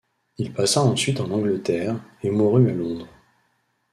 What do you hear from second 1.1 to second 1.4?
en